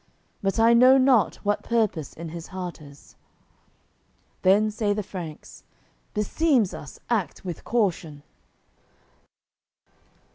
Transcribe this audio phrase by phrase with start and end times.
[0.41, 3.15] But I know not what purpose in his heart is."
[4.41, 5.63] Then say the Franks:
[6.15, 8.23] "Beseems us act with caution!"